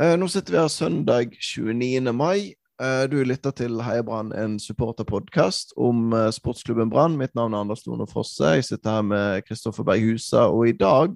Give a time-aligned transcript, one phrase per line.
[0.00, 2.12] Eh, nå sitter vi her søndag 29.
[2.12, 2.54] mai.
[2.82, 7.14] Eh, du lytter til Heia Brann, en supporterpodkast om eh, sportsklubben Brann.
[7.18, 8.56] Mitt navn er Anders Lone Fosse.
[8.56, 11.14] Jeg sitter her med Kristoffer Berghusa, og i dag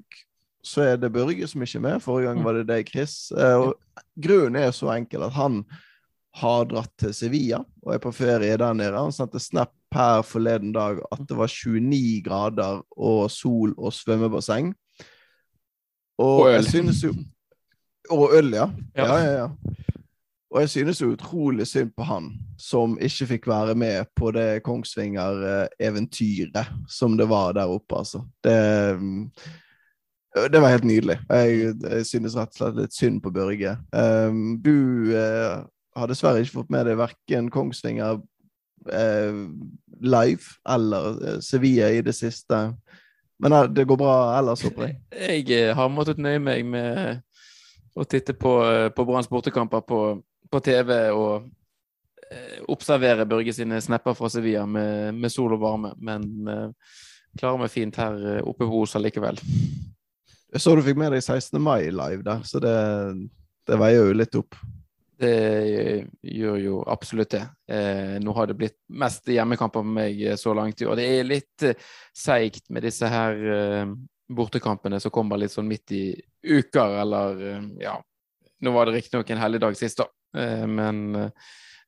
[0.62, 2.02] så er det Børge som ikke er med.
[2.04, 3.16] Forrige gang var det deg, Chris.
[3.32, 3.74] Og
[4.20, 5.62] grunnen er så enkel at han
[6.38, 8.94] har dratt til Sevilla og er på ferie der nede.
[8.94, 14.70] Han sendte snap her forleden dag at det var 29 grader og sol og svømmebasseng.
[16.18, 16.54] Og, Og øl.
[16.58, 17.14] jeg synes jo
[18.10, 18.70] Og øl, ja.
[18.96, 19.16] Ja.
[19.16, 19.32] ja.
[19.32, 19.48] ja.
[20.48, 24.62] Og jeg synes jo utrolig synd på han som ikke fikk være med på det
[24.64, 28.22] Kongsvinger-eventyret som det var der oppe, altså.
[28.44, 28.88] Det,
[30.52, 31.18] det var helt nydelig.
[31.30, 33.76] Jeg, jeg synes rett og slett litt synd på Børge.
[33.92, 34.72] Um, du
[35.12, 35.64] uh,
[35.96, 39.46] har dessverre ikke fått med deg verken Kongsvinger uh,
[40.00, 42.72] live eller eh, Sevilla i det siste.
[43.38, 44.96] Men det går bra ellers, håper jeg.
[45.50, 47.20] Jeg har måttet nøye meg med
[47.98, 50.00] å titte på, eh, på Branns bortekamper på,
[50.50, 51.48] på TV og
[52.30, 55.92] eh, observere Børge sine snapper fra Sevilla med, med sol og varme.
[55.98, 56.96] Men eh,
[57.38, 59.40] klarer meg fint her oppe på Osa likevel.
[60.48, 61.58] Jeg så du fikk med deg 16.
[61.60, 62.74] mai live der, så det,
[63.68, 64.56] det veier jo litt opp.
[65.18, 65.34] Det
[66.22, 67.42] gjør jo absolutt det.
[67.74, 70.96] Eh, nå har det blitt mest hjemmekamper med meg så langt i år.
[71.00, 71.66] Det er litt
[72.16, 73.92] seigt med disse her eh,
[74.30, 76.04] bortekampene som kommer litt sånn midt i
[76.42, 78.02] uker, eller eh, ja
[78.60, 80.08] Nå var det riktignok en helligdag sist, da,
[80.40, 81.28] eh, men eh,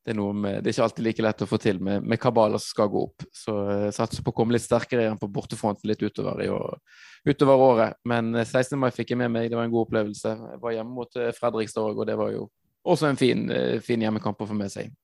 [0.07, 2.63] det er, med, det er ikke alltid like lett å få til med, med kabaler
[2.63, 3.25] som skal gå opp.
[3.37, 3.53] Så
[3.93, 6.79] satser på å komme litt sterkere igjen på bortefronten litt utover år,
[7.27, 7.99] utover året.
[8.09, 8.79] Men eh, 16.
[8.81, 10.33] mai fikk jeg med meg, det var en god opplevelse.
[10.55, 12.47] Jeg var hjemme mot Fredrikstad òg, og det var jo
[12.89, 13.45] også en fin,
[13.85, 14.95] fin hjemmekamp å få med seg.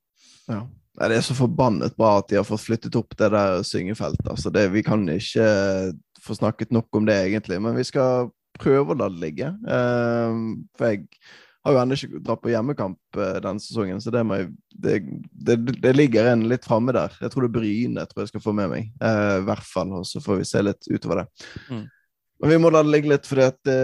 [0.46, 0.62] Ja.
[0.96, 4.30] Nei, det er så forbannet bra at de har fått flyttet opp det der syngefeltet.
[4.32, 5.48] Altså det, vi kan ikke
[6.24, 9.50] få snakket nok om det, egentlig, men vi skal prøve å la det ligge.
[9.72, 10.46] Ehm,
[10.78, 11.04] for jeg
[11.66, 14.96] har jo ennå ikke dratt på hjemmekamp eh, denne sesongen, så det, må jeg, det,
[15.48, 17.16] det, det ligger en litt framme der.
[17.20, 19.94] Jeg tror det er Bryne tror jeg skal få med meg, eh, i hvert fall.
[20.00, 21.28] Og så får vi se litt utover det.
[21.70, 21.86] Mm.
[22.44, 23.76] Men vi må la det ligge litt, for det,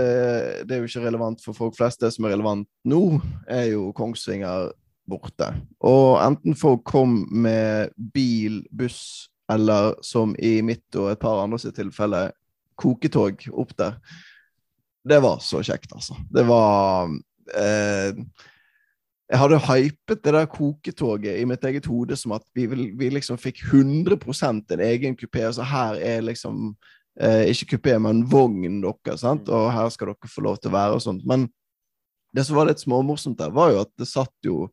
[0.68, 2.02] det er jo ikke relevant for folk flest.
[2.04, 3.02] Det som er relevant nå,
[3.48, 4.68] er jo Kongsvinger
[5.08, 5.48] borte.
[5.88, 11.58] Og enten folk kom med bil, buss, eller som i mitt og et par andre
[11.60, 12.28] sitt tilfelle,
[12.80, 13.96] koketog opp der.
[15.04, 16.16] Det var så kjekt, altså.
[16.30, 17.10] Det var
[17.58, 18.14] eh,
[19.32, 23.40] Jeg hadde hypet det der koketoget i mitt eget hode som at vi, vi liksom
[23.40, 24.18] fikk 100
[24.76, 25.46] en egen kupé.
[25.48, 26.74] Altså her er liksom
[27.20, 29.48] eh, ikke kupé, men vogn deres, sant?
[29.48, 31.26] og her skal dere få lov til å være og sånt.
[31.26, 31.48] Men
[32.32, 34.68] det som var litt småmorsomt der, var jo at det satt jo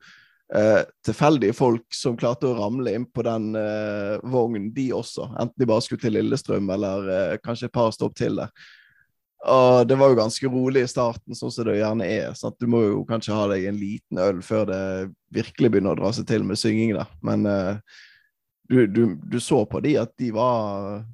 [0.55, 5.31] eh, tilfeldige folk som klarte å ramle inn på den eh, vognen, de også.
[5.35, 8.53] Enten de bare skulle til Lillestrøm, eller eh, kanskje et par stopp til der.
[9.47, 12.33] Og det var jo ganske rolig i starten, sånn som det gjerne er.
[12.35, 12.57] Sant?
[12.59, 14.81] Du må jo kanskje ha deg en liten øl før det
[15.35, 17.05] virkelig begynner å dra seg til med synging Da.
[17.23, 17.79] Men uh,
[18.69, 21.05] du, du, du så på de at de var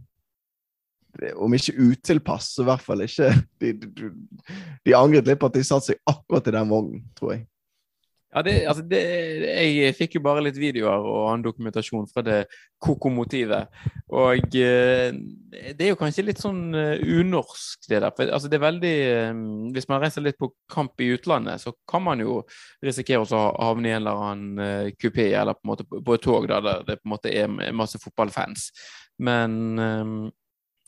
[1.39, 3.29] om ikke utilpass, så i hvert fall ikke
[3.61, 4.09] De, de,
[4.83, 7.45] de angret litt på at de satte seg akkurat i den vognen, tror jeg.
[8.35, 8.99] Ja, det, altså det,
[9.47, 12.41] jeg fikk jo bare litt videoer og annen dokumentasjon fra det
[12.83, 13.71] kokomotivet.
[14.11, 15.15] Og eh,
[15.71, 18.11] det er jo kanskje litt sånn eh, unorsk, det der.
[18.17, 19.39] For, altså det er veldig eh,
[19.77, 22.41] Hvis man reiser litt på kamp i utlandet, så kan man jo
[22.83, 26.51] risikere å havne i en eller annen kupé eller på, en måte på, et tog
[26.51, 28.67] der det på en måte er masse fotballfans.
[29.23, 29.79] Men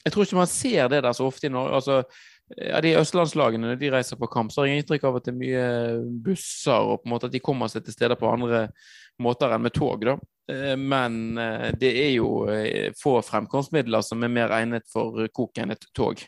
[0.04, 1.80] jeg tror ikke man ser det der så ofte i Norge.
[1.80, 2.02] altså
[2.56, 5.34] ja, de østlandslagene når de reiser på kamp, så har jeg inntrykk av at det
[5.34, 5.68] er mye
[6.24, 8.68] busser, og på en måte at de kommer seg til steder på andre
[9.24, 10.06] måter enn med tog.
[10.06, 10.18] da.
[10.52, 15.58] Eh, Men eh, det er jo eh, få fremkomstmidler som er mer egnet for kok
[15.60, 16.24] enn et tog.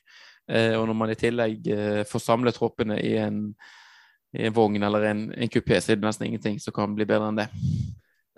[0.50, 1.68] Og når man i tillegg
[2.10, 3.52] får samlet troppene i en,
[4.34, 7.06] i en vogn eller en, en kupé, så er det nesten ingenting som kan bli
[7.06, 7.46] bedre enn det.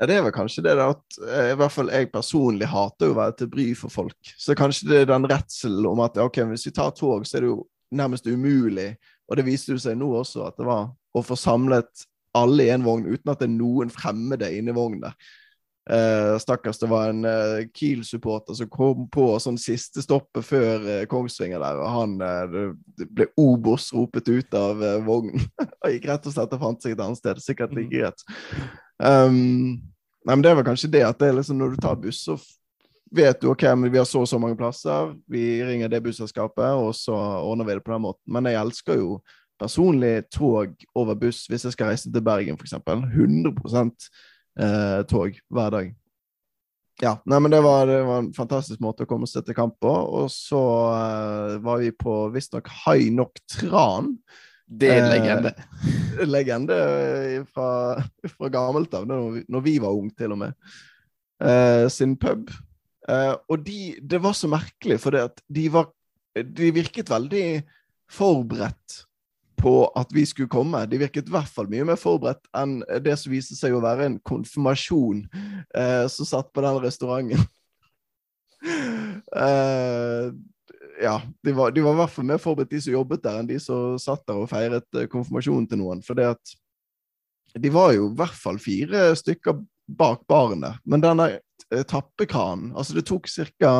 [0.01, 3.11] Ja, det er vel kanskje det da at eh, i hvert fall jeg personlig hater
[3.11, 4.31] å være til bry for folk.
[4.33, 7.45] Så kanskje det er den redselen om at ok, hvis vi tar tog, så er
[7.45, 7.59] det jo
[7.93, 8.95] nærmest umulig.
[9.29, 12.71] Og det viste jo seg nå også at det var å få samlet alle i
[12.73, 15.29] en vogn uten at det er noen fremmede inni vognen der.
[15.91, 21.05] Eh, stakkars, det var en eh, Kiel-supporter som kom på sånn siste stoppet før eh,
[21.11, 25.45] Kongsvinger der, og han det- ble Obos ropet ut av vognen.
[25.83, 27.45] og gikk rett og slett og fant seg et annet sted.
[27.45, 28.29] Sikkert like greit.
[29.01, 29.90] Um,
[30.25, 32.37] nei, men det er vel kanskje det at det liksom når du tar buss, så
[33.11, 36.93] vet du ok, vi har så og så mange plasser, vi ringer det busselskapet, og
[36.95, 38.25] så ordner vi det på den måten.
[38.31, 39.21] Men jeg elsker jo
[39.61, 42.77] personlig tog over buss hvis jeg skal reise til Bergen, f.eks.
[42.79, 43.91] 100
[44.57, 45.91] eh, tog hver dag.
[47.01, 49.77] Ja, nei, men det var, det var en fantastisk måte å komme seg til kamp
[49.81, 49.89] på.
[49.89, 50.61] Og så
[50.93, 54.13] eh, var vi på visstnok High Nok Tran.
[54.71, 55.51] Det er en legende.
[55.51, 56.77] Eh, legende
[57.51, 57.69] fra,
[58.37, 60.73] fra gammelt av, når, når vi var unge, til og med.
[61.43, 62.51] Eh, sin pub.
[63.09, 65.89] Eh, og de, det var så merkelig, for de var
[66.31, 67.63] De virket veldig
[68.07, 69.01] forberedt
[69.59, 70.85] på at vi skulle komme.
[70.87, 74.07] De virket i hvert fall mye mer forberedt enn det som viste seg å være
[74.07, 75.25] en konfirmasjon
[75.75, 77.43] eh, som satt på den restauranten.
[81.01, 83.49] ja, de var, de var i hvert fall mer forberedt, de som jobbet der, enn
[83.49, 86.03] de som satt der og feiret eh, konfirmasjonen til noen.
[86.05, 86.55] For at
[87.57, 89.59] de var jo i hvert fall fire stykker
[89.97, 90.77] bak baren der.
[90.85, 93.73] Men denne eh, tappekranen Altså, det tok ca.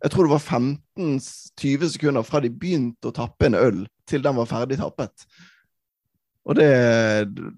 [0.00, 0.60] Jeg tror det var
[0.98, 5.26] 15-20 sekunder fra de begynte å tappe en øl, til den var ferdig tappet.
[6.48, 6.70] Og det,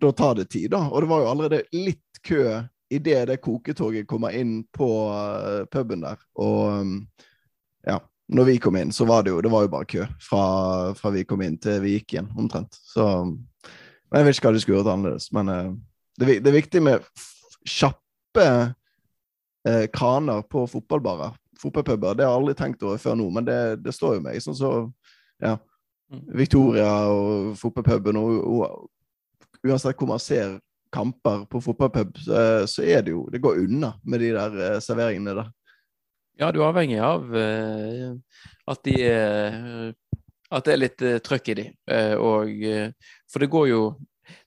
[0.02, 0.84] da tar det tid, da.
[0.90, 2.42] Og det var jo allerede litt kø
[2.92, 6.18] idet det koketoget kommer inn på eh, puben der.
[6.42, 6.96] Og um,
[7.86, 8.00] ja,
[8.32, 10.44] når vi kom inn, så var det jo, det var jo bare kø fra,
[10.98, 12.78] fra vi kom inn til vi gikk igjen, omtrent.
[12.92, 13.06] Så
[14.12, 15.68] men Jeg vet ikke hva de skulle gjort annerledes, men eh,
[16.20, 17.04] det, det er viktig med
[17.64, 18.46] kjappe
[19.68, 21.38] eh, kraner på fotballbarer.
[21.62, 22.18] Fotballpuber.
[22.18, 24.40] Det har jeg aldri tenkt over før nå, men det, det står jo meg.
[24.44, 24.72] Sånn så
[25.40, 25.54] ja,
[26.12, 26.24] Mm.
[26.36, 28.88] Victoria og fotballpuben og, og
[29.62, 30.56] Uansett hvor man ser
[30.92, 34.80] kamper på fotballpub, så, så er det jo Det går unna med de der eh,
[34.82, 35.52] serveringene der.
[36.40, 38.12] Ja, du er avhengig av eh,
[38.70, 39.92] at de er
[40.52, 41.66] At det er litt uh, trøkk i de.
[41.88, 42.92] Eh, og eh,
[43.30, 43.82] For det går jo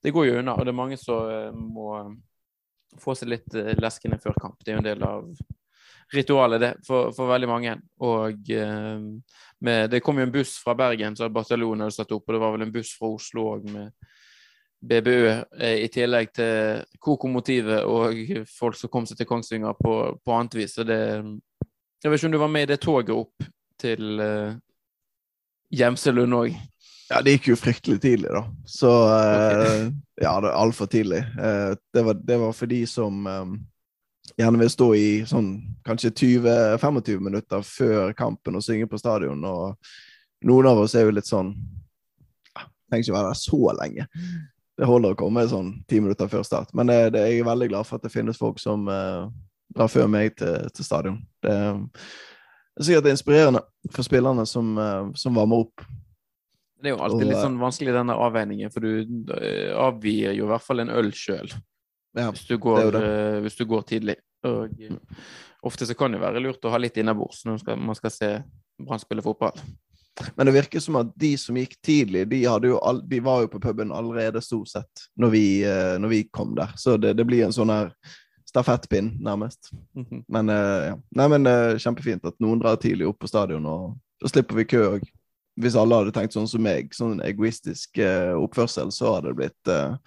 [0.01, 1.97] det går jo unna, og det er mange som eh, må
[3.01, 4.61] få seg litt leskende før kamp.
[4.63, 5.25] Det er jo en del av
[6.13, 7.75] ritualet, det, for, for veldig mange.
[8.05, 9.01] Og eh,
[9.59, 12.43] med, det kom jo en buss fra Bergen så bataljonen hadde satt opp, og det
[12.43, 13.91] var vel en buss fra Oslo òg med
[14.85, 20.35] BBØ, eh, i tillegg til Kokomotivet og folk som kom seg til Kongsvinger på, på
[20.35, 20.75] annet vis.
[20.77, 20.99] Så det,
[22.06, 23.46] jeg vet ikke om du var med i det toget opp
[23.81, 24.54] til uh,
[25.74, 26.57] Gjemselund òg?
[27.10, 28.44] Ja, det gikk jo fryktelig tidlig, da.
[28.66, 29.88] Så eh,
[30.22, 31.24] Ja, det altfor tidlig.
[31.38, 33.56] Uh, det, var, det var for de som um,
[34.38, 35.50] gjerne vil stå i sånn
[35.86, 39.42] kanskje 20-25 minutter før kampen og synge på stadion.
[39.42, 41.56] Og noen av oss er jo litt sånn
[42.54, 44.07] ja, Trenger ikke være der så lenge.
[44.75, 46.74] Det holder å komme sånn ti minutter før start.
[46.78, 49.25] Men det, det, jeg er veldig glad for at det finnes folk som eh,
[49.75, 51.19] drar før meg til, til stadion.
[51.44, 51.54] Det,
[52.75, 53.62] det er sikkert inspirerende
[53.92, 55.86] for spillerne som, eh, som varmer opp.
[56.86, 60.36] Det er jo alltid Og, litt eh, sånn vanskelig denne avveiningen, for du eh, avgir
[60.36, 61.50] jo i hvert fall en øl sjøl
[62.16, 64.19] Ja, hvis, hvis du går tidlig.
[64.45, 65.24] Og eh,
[65.66, 68.13] ofte så kan det være lurt å ha litt innabords når man skal, man skal
[68.13, 68.30] se
[68.75, 69.56] Brann spille fotball.
[70.36, 73.62] Men det virker som at de som gikk tidlig, de, all, de var jo på
[73.63, 75.45] puben allerede stort sett når vi,
[76.00, 76.74] når vi kom der.
[76.80, 77.94] Så det, det blir en sånn her
[78.56, 79.72] stafettpinn, nærmest.
[79.94, 80.24] Mhm.
[80.28, 80.96] Men uh, ja.
[81.12, 84.68] Nei, men uh, kjempefint at noen drar tidlig opp på stadion, og da slipper vi
[84.72, 85.10] kø òg.
[85.60, 89.72] Hvis alle hadde tenkt sånn som meg, sånn egoistisk uh, oppførsel, så hadde det blitt
[89.72, 89.98] uh,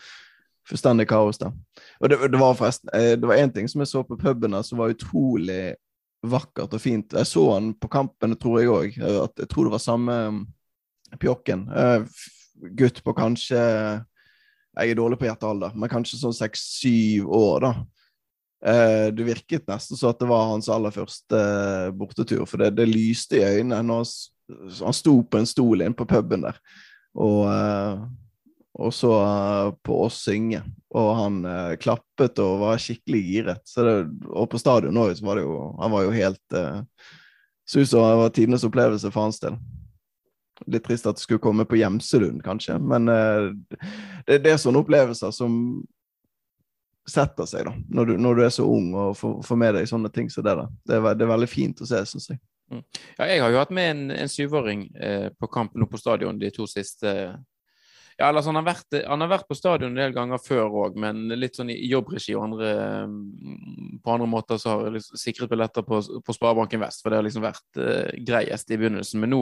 [0.68, 1.52] fullstendig kaos da.
[2.00, 4.80] Og det, det var forresten Det var én ting som jeg så på puben som
[4.80, 5.74] var utrolig
[6.20, 7.14] vakkert og fint.
[7.14, 8.96] Jeg så han på kampen, tror jeg òg.
[8.98, 10.42] Jeg tror det var samme um,
[11.20, 11.64] pjokken.
[12.76, 17.72] Gutt på kanskje Jeg er dårlig på hjertealder, men kanskje sånn seks-syv år, da.
[18.66, 22.72] Eh, det virket nesten så at det var hans aller første eh, bortetur, for det,
[22.78, 24.02] det lyste i øynene når
[24.80, 26.58] han, sto på en stol inne på puben der.
[27.18, 28.02] Og, eh,
[28.78, 29.12] og så
[29.86, 30.62] på oss synge.
[30.94, 31.40] Og han
[31.82, 33.72] klappet og var skikkelig giret.
[33.74, 33.96] Det,
[34.30, 36.54] og på stadion òg, så var det jo Han var jo helt
[37.68, 39.58] Så ut som det var tidenes opplevelse for hans del.
[40.70, 45.34] Litt trist at det skulle komme på Gjemselund, kanskje, men det, det er sånne opplevelser
[45.34, 45.58] som
[47.08, 49.90] setter seg, da, når du, når du er så ung og får, får med deg
[49.90, 50.70] sånne ting som det der.
[50.86, 52.40] Det er, det er veldig fint å se, syns jeg.
[52.68, 56.40] Ja, jeg har jo hatt med en, en syvåring eh, på kamp nå på stadion
[56.40, 57.08] de to siste
[58.18, 60.74] Ja, eller altså, han, har vært, han har vært på stadion en del ganger før
[60.82, 62.72] òg, men litt sånn i jobbregi og andre
[63.08, 67.14] mm, På andre måter så har jeg liksom sikret billetter på, på Sparebanken Vest, for
[67.14, 69.22] det har liksom vært eh, greiest i begynnelsen.
[69.22, 69.40] Men nå,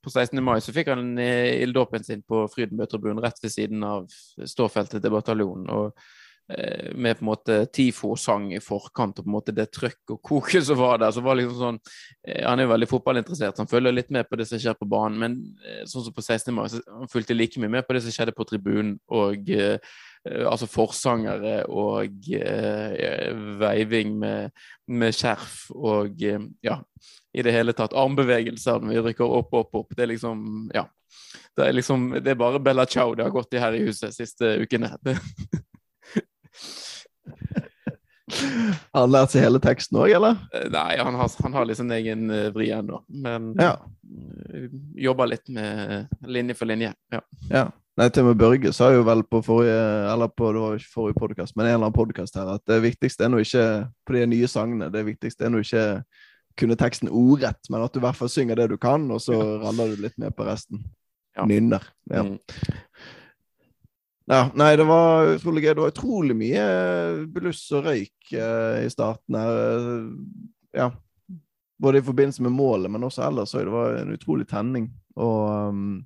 [0.00, 0.40] på 16.
[0.40, 4.08] mai, så fikk han eh, ilddåpen sin på Frydenbø-tribunen rett ved siden av
[4.48, 5.68] ståfeltet til bataljonen.
[5.76, 6.21] og
[6.94, 10.66] med på en måte TIFO-sang i forkant og på en måte det trøkk og koket
[10.66, 11.10] som var der.
[11.10, 11.78] så var liksom sånn,
[12.26, 14.76] eh, Han er jo veldig fotballinteressert, så han følger litt med på det som skjer
[14.78, 15.18] på banen.
[15.18, 16.54] Men eh, sånn som på 16.
[16.54, 18.98] mai, så han fulgte like mye med på det som skjedde på tribunen.
[19.08, 19.78] og eh,
[20.28, 23.32] eh, Altså forsangere og eh,
[23.62, 24.50] veiving med,
[24.88, 26.80] med skjerf og eh, ja,
[27.34, 29.94] i det hele tatt armbevegelser når vi rykker opp, opp, opp.
[29.96, 30.88] Det er liksom Ja.
[31.56, 34.14] Det er liksom, det er bare Bella Ciao det har gått i her i huset
[34.16, 34.96] siste ukene.
[38.92, 40.38] Har han lært seg hele teksten òg, eller?
[40.54, 43.02] Eh, Nei, han har, han har liksom egen eh, vri ennå.
[43.08, 43.74] Men Ja.
[44.54, 44.68] eh,
[45.04, 46.94] jobber litt med linje for linje.
[47.12, 47.20] Ja.
[47.50, 47.64] Ja.
[48.00, 50.94] Nei, til og med Børge sa jo vel på forrige eller på, det var ikke
[50.94, 53.66] forrige podcast, men en eller annen podkast her, at det viktigste er nå ikke
[54.08, 55.84] på de nye sangene, det viktigste er nå ikke
[56.56, 59.36] kunne teksten ordrett, men at du i hvert fall synger det du kan, og så
[59.60, 60.80] raller du litt med på resten.
[61.36, 61.44] Ja.
[61.48, 61.84] Nynner.
[62.12, 62.22] Ja.
[62.24, 62.38] Mm.
[64.30, 64.42] Ja.
[64.54, 65.72] Nei, det var utrolig gøy.
[65.72, 66.66] Det var utrolig mye
[67.32, 69.98] bluss og røyk eh, i starten her.
[70.76, 70.90] Ja.
[71.82, 73.54] Både i forbindelse med målet, men også ellers.
[73.56, 74.88] Det var en utrolig tenning.
[75.18, 76.00] Og um,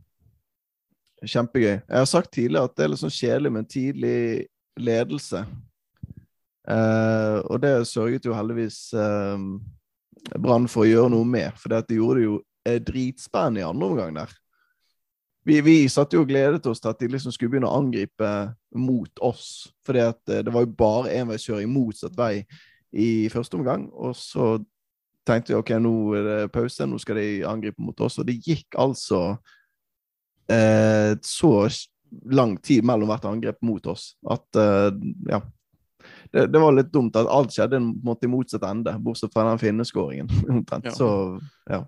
[1.23, 1.79] kjempegøy.
[1.79, 4.19] Jeg har sagt tidligere at det er litt sånn kjedelig med en tidlig
[4.81, 5.45] ledelse.
[6.67, 9.45] Eh, og det sørget jo heldigvis eh,
[10.43, 13.91] Brann for å gjøre noe med, for det gjorde det jo eh, dritspennende i andre
[13.93, 14.33] omgang der.
[15.47, 18.31] Vi, vi satt jo og gledet oss til at de liksom skulle begynne å angripe
[18.75, 19.69] mot oss.
[19.87, 22.41] For eh, det var jo bare enveiskjøring motsatt vei
[22.97, 23.87] i første omgang.
[23.95, 24.57] Og så
[25.27, 28.19] tenkte vi ok, nå er det pause, nå skal de angripe mot oss.
[28.19, 29.21] Og det gikk altså
[30.51, 31.53] eh, så
[32.31, 34.91] lang tid mellom hvert angrep mot oss at eh,
[35.31, 35.43] ja.
[36.31, 39.59] Det, det, var litt dumt at alt skjedde måte i motsatt ende, bortsett fra den
[39.63, 40.29] finneskåringen.
[40.59, 40.91] omtrent.
[40.91, 40.95] Ja.
[40.95, 41.09] Så
[41.71, 41.81] ja.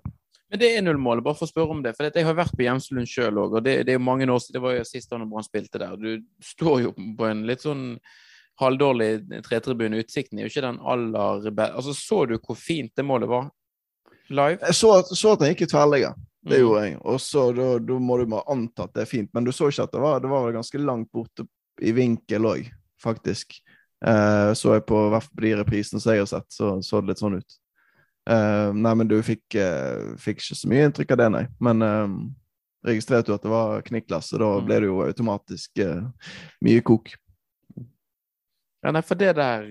[0.51, 1.93] Men det er nullmålet, bare for å spørre om det.
[1.97, 4.57] For jeg har vært på Gjemselund sjøl òg, og det, det, er mange år siden.
[4.57, 5.99] Det var jo sist da Brann spilte der.
[6.01, 7.85] Du står jo på en litt sånn
[8.59, 10.01] halvdårlig tretribune.
[10.01, 11.75] Utsikten er jo ikke den aller beste.
[11.77, 13.51] Altså, så du hvor fint det målet var
[14.33, 14.59] live?
[14.65, 16.17] Jeg så, så at den gikk i tverrligger.
[16.49, 16.61] Det Mm.
[16.63, 16.99] gjorde jeg.
[17.03, 19.31] Og så da, da må du bare anta at det er fint.
[19.35, 21.45] Men du så ikke at det var, det var vel ganske langt borte
[21.83, 22.71] i vinkel òg,
[23.03, 23.59] faktisk.
[24.07, 27.23] Eh, så jeg på, på de reprisene som jeg har sett, så så det litt
[27.23, 27.59] sånn ut.
[28.29, 31.45] Eh, nei, men du fikk, uh, fikk ikke så mye inntrykk av det, nei.
[31.65, 32.17] Men uh,
[32.85, 34.67] registrerte jo at det var knikklasse da Mm.
[34.67, 35.81] ble det jo automatisk
[36.65, 37.15] mye kok.
[38.85, 39.65] Ja, nei, for det der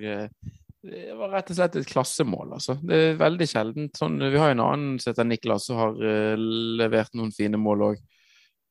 [0.88, 2.78] det var rett og slett et klassemål, altså.
[2.86, 5.96] Det er veldig sjeldent sånn Vi har jo en annen som heter Niklas, som har
[6.38, 8.04] levert noen fine mål òg.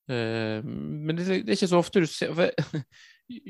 [0.08, 2.50] men det, det er ikke så ofte du ser for,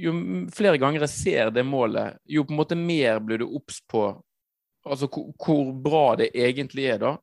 [0.06, 0.14] Jo
[0.56, 4.08] flere ganger jeg ser det målet, jo på en måte mer blir du obs på
[4.86, 7.16] altså hvor, hvor bra det egentlig er, da.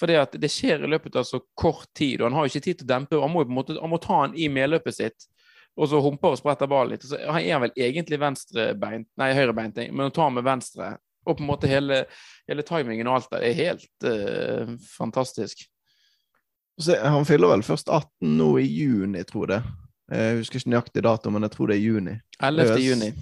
[0.00, 2.64] For det, det skjer i løpet av så kort tid, og han har jo ikke
[2.66, 3.20] tid til å dempe.
[3.22, 5.28] Han må måte, han må ta han i medløpet sitt,
[5.78, 7.06] og så humper og spretter ballen litt.
[7.06, 11.38] og Så han er vel egentlig venstrebeint, nei, høyrebeint, men han tar med venstre, og
[11.38, 12.02] på en måte hele,
[12.50, 15.64] hele timingen og alt der, er helt uh, fantastisk.
[16.82, 19.74] Så han fyller vel først 18 nå i juni, tror jeg.
[20.10, 22.16] Jeg husker ikke nøyaktig dato, men jeg tror det er juni.
[22.42, 22.80] 11.
[22.82, 23.12] Juni.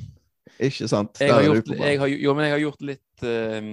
[0.63, 1.21] Ikke sant?
[1.21, 3.69] Jeg har gjort, jeg har, jo, men jeg har gjort litt uh,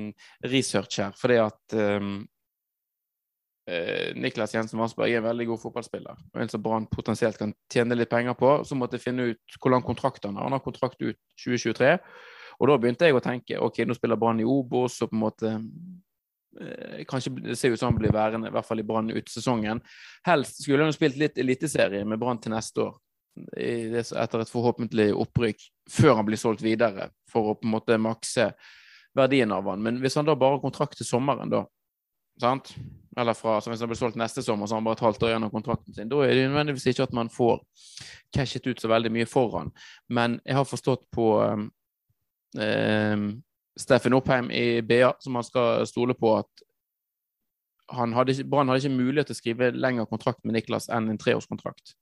[0.50, 2.15] research her, fordi at um,
[3.69, 6.25] uh, Niklas Jensen Vassberg er en veldig god fotballspiller.
[6.34, 8.60] Og en som Brann potensielt kan tjene litt penger på.
[8.65, 10.50] Så måtte jeg finne ut hvor lang kontrakt han har.
[10.50, 11.96] Han har kontrakt ut 2023.
[12.60, 15.22] Og da begynte jeg å tenke ok, nå spiller Brann i Obos, og på en
[15.22, 15.51] måte
[16.60, 19.31] eh, Kanskje det ser ut som han blir værende, i hvert fall i Brann ut
[19.31, 19.79] sesongen.
[20.27, 22.98] Helst skulle han jo spilt litt eliteserie med Brann til neste år.
[23.58, 28.51] Etter et forhåpentlig opprykk, før han blir solgt videre, for å på en måte makse
[29.17, 29.81] verdien av han.
[29.84, 31.65] Men hvis han da bare har kontrakt til sommeren, da
[32.39, 32.75] sant?
[33.17, 35.25] Eller fra, så hvis han blir solgt neste sommer, så har han bare et halvt
[35.25, 36.10] år igjen av kontrakten sin.
[36.12, 37.60] Da er det nødvendigvis ikke at man får
[38.36, 39.74] cashet ut så veldig mye for han.
[40.08, 41.69] Men jeg har forstått på um,
[43.79, 46.65] Steffen Oppheim i BA, som han skal stole på, at
[47.89, 51.19] han hadde Brann hadde ikke mulighet til å skrive lengre kontrakt med Niklas enn en
[51.19, 51.96] treårskontrakt.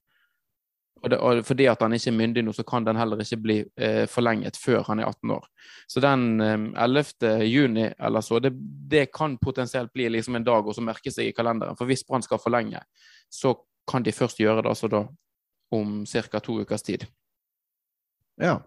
[1.03, 3.39] Og, det, og fordi at han ikke er myndig nå, så kan den heller ikke
[3.41, 5.45] bli eh, forlenget før han er 18 år.
[5.87, 7.45] Så den eh, 11.
[7.45, 8.53] juni eller så, det,
[8.89, 11.77] det kan potensielt bli liksom en dag så merke seg i kalenderen.
[11.77, 12.81] For hvis Brann skal forlenge,
[13.29, 13.53] så
[13.87, 15.05] kan de først gjøre det altså da
[15.71, 16.39] om ca.
[16.39, 17.05] to ukers tid.
[18.41, 18.59] Ja.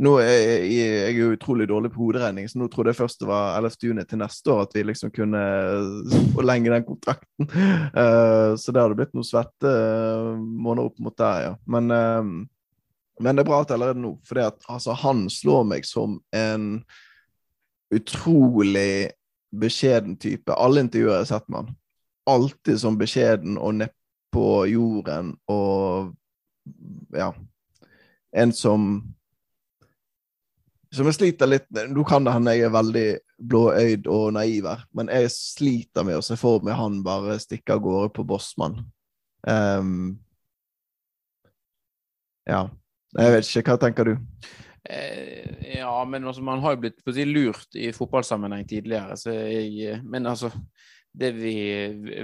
[0.00, 3.58] Nå er jeg, jo utrolig dårlig på hoderegning, så nå trodde jeg først det var
[3.58, 3.74] 11.
[3.84, 5.42] juni til neste år at vi liksom kunne
[6.36, 7.50] forlenge den kontrakten.
[7.92, 11.52] Uh, så det hadde blitt noen svette uh, måneder opp mot der, ja.
[11.68, 16.16] Men, uh, men det er bra at allerede nå, for altså, han slår meg som
[16.32, 16.72] en
[17.92, 19.10] utrolig
[19.50, 20.54] beskjeden type.
[20.54, 21.78] Alle intervjuer jeg har sett med han.
[22.30, 26.14] Alltid som beskjeden og nedpå jorden og
[27.12, 27.32] ja.
[28.30, 28.92] En som
[30.94, 33.08] som jeg sliter litt med Nå kan det hende jeg er veldig
[33.50, 37.76] blåøyd og naiv her, men jeg sliter med å se for meg han bare stikke
[37.76, 38.82] av gårde på Bossmann.
[39.46, 40.18] Um,
[42.48, 42.66] ja.
[43.18, 43.72] Jeg vet ikke.
[43.72, 44.12] Hva tenker du?
[44.90, 49.16] Eh, ja, men altså, man har jo blitt si, lurt i fotballsammenheng tidligere.
[49.18, 50.52] Så jeg, men altså
[51.10, 51.54] Det vi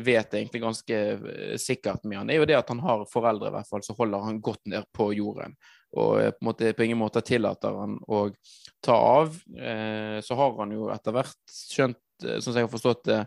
[0.06, 3.54] vet egentlig ganske eh, sikkert med han, er jo det at han har foreldre i
[3.56, 5.56] hvert fall, som holder han godt ned på jorden.
[5.96, 8.26] Og eh, på, måte, på ingen måte tillater han å
[8.84, 9.36] ta av.
[9.56, 13.22] Eh, så har han jo etter hvert skjønt, eh, som jeg har forstått det,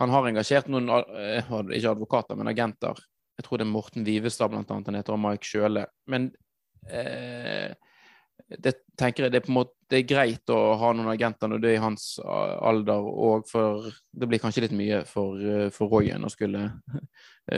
[0.00, 1.44] han har engasjert noen, eh,
[1.76, 2.96] ikke advokater, men agenter
[3.40, 5.86] Jeg tror det er Morten Vivestad, blant annet, han heter, og Mike Sjøle.
[6.12, 6.26] Men
[6.92, 7.72] eh,
[8.50, 11.48] det tenker jeg det er på en måte det er greit å ha noen agenter
[11.48, 15.40] når det er i hans alder, og for det blir kanskje litt mye for,
[15.74, 16.68] for Royen å skulle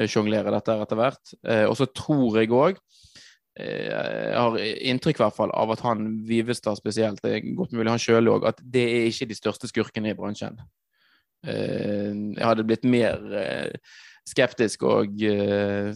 [0.08, 1.34] sjonglere dette etter hvert.
[1.66, 2.80] Og så tror jeg òg
[3.59, 7.92] jeg har inntrykk i hvert fall av at han Vivestad spesielt, det er godt mulig
[7.92, 10.56] han sjøl òg, at det er ikke de største skurkene i bransjen.
[11.44, 13.18] Jeg hadde blitt mer
[14.28, 15.90] skeptisk og uh,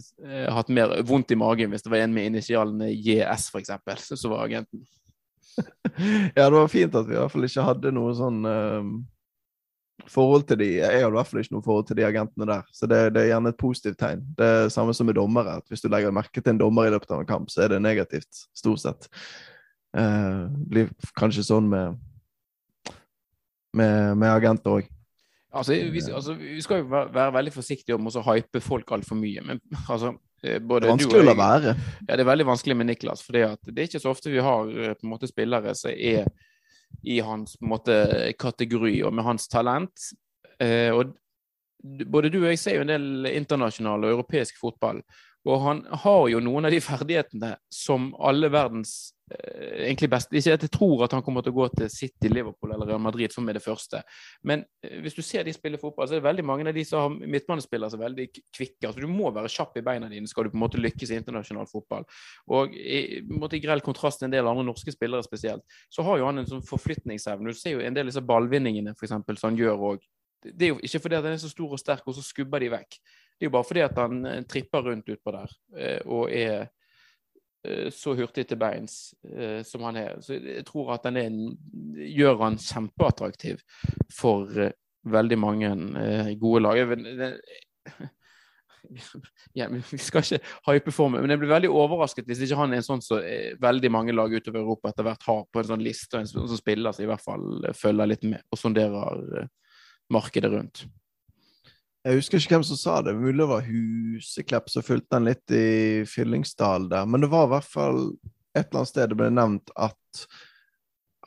[0.51, 4.45] hatt mer vondt i magen hvis det var en med initialene JS, f.eks., som var
[4.45, 4.83] agenten.
[6.37, 8.43] ja, det var fint at vi i hvert fall ikke hadde noe sånn
[10.05, 12.65] forhold til de Jeg hadde i hvert fall ikke noe forhold til de agentene der,
[12.73, 14.25] så det, det, er gjerne et positivt tegn.
[14.37, 15.57] Det er samme som med dommere.
[15.57, 17.73] at Hvis du legger merke til en dommer i løpet av en kamp, så er
[17.73, 19.09] det negativt, stort sett.
[19.97, 21.97] Eh, blir kanskje sånn med,
[23.73, 24.93] med, med agenter òg.
[25.57, 29.41] Altså, vi, altså, vi, skal jo være, veldig forsiktige om å hype folk altfor mye.
[29.47, 30.13] Men altså
[30.43, 31.73] eh, både Vanskelig å la være.
[32.03, 33.23] Ja, det er veldig vanskelig med Niklas.
[33.25, 36.27] For det er ikke så ofte vi har eh, på en måte spillere som er
[37.07, 40.09] i hans måte, kategori og med hans talent.
[40.59, 41.13] Eh, og
[41.83, 45.01] både du og jeg ser jo en del internasjonal og europeisk fotball.
[45.47, 50.63] Og han har jo noen av de ferdighetene som alle verdens egentlig best Ikke at
[50.63, 53.47] jeg tror at han kommer til å gå til City, Liverpool eller Real Madrid som
[53.49, 53.99] er det første,
[54.47, 56.85] men eh, hvis du ser de spille fotball, så er det veldig mange av de
[56.87, 58.87] som har midtbanespillere som er veldig kvikke.
[58.87, 61.19] altså Du må være kjapp i beina dine skal du på en måte lykkes i
[61.19, 62.07] internasjonal fotball.
[62.55, 66.21] Og i, måte, i grell kontrast til en del andre norske spillere spesielt, så har
[66.21, 67.51] jo han en sånn forflytningsevne.
[67.51, 70.07] Du ser jo en del av disse ballvinningene for eksempel, som han gjør òg.
[70.47, 72.63] Det er jo ikke fordi at han er så stor og sterk, og så skubber
[72.63, 72.99] de vekk.
[73.37, 76.53] Det er jo bare fordi at han eh, tripper rundt utpå der eh, og er
[76.61, 76.67] eh,
[77.93, 78.97] så hurtig til beins
[79.67, 80.17] som han er.
[80.23, 81.37] Så jeg tror at han er,
[82.17, 83.63] gjør han kjempeattraktiv
[84.13, 84.51] for
[85.07, 85.73] veldig mange
[86.41, 86.83] gode lag.
[89.57, 90.37] Ja, vi skal ikke
[90.69, 93.19] hype for meg, men jeg blir veldig overrasket hvis ikke han er en sånn som
[93.19, 96.47] så veldig mange lag utover Europa etter hvert har på en sånn liste, en som
[96.55, 99.49] spiller som i hvert fall følger litt med og sonderer
[100.13, 100.85] markedet rundt.
[102.07, 105.51] Jeg husker ikke hvem som sa det, mulig det var Huseklepp som fulgte den litt
[105.51, 107.07] i Fyllingsdal der.
[107.09, 107.99] Men det var i hvert fall
[108.55, 110.21] et eller annet sted det ble nevnt at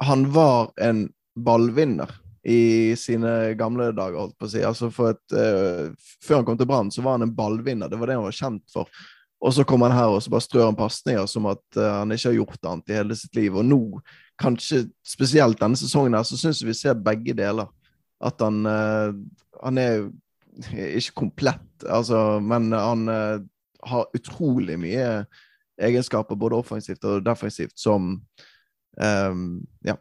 [0.00, 1.02] han var en
[1.36, 2.14] ballvinner
[2.48, 4.62] i sine gamle dager, holdt på å si.
[4.64, 5.90] Altså et, uh,
[6.24, 7.92] før han kom til Brann, så var han en ballvinner.
[7.92, 8.88] Det var det han var kjent for.
[9.44, 12.16] Og så kommer han her og så bare strør han pasninger som at uh, han
[12.16, 13.60] ikke har gjort annet i hele sitt liv.
[13.60, 13.82] Og nå,
[14.40, 17.68] kanskje spesielt denne sesongen her, så syns vi ser begge deler.
[18.24, 19.12] At han, uh,
[19.60, 20.08] han er
[20.68, 23.40] ikke komplett, altså, men han uh,
[23.88, 25.09] har utrolig mye
[25.81, 28.12] egenskaper, både offensivt og defensivt, som
[29.01, 29.44] um,
[29.87, 29.96] ja,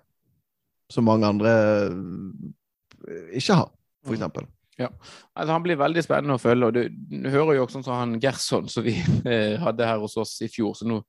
[0.92, 1.54] som mange andre
[1.94, 3.70] uh, ikke har,
[4.06, 4.48] for mm.
[4.80, 4.88] Ja,
[5.36, 6.70] altså Han blir veldig spennende å følge.
[6.70, 8.94] og Du, du hører jo også sånn som han Gerson som vi
[9.28, 11.00] eh, hadde her hos oss i fjor, som nå